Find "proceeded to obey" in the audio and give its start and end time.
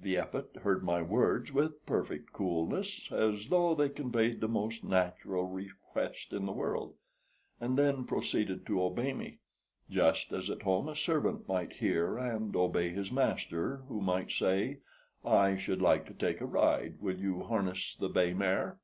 8.06-9.12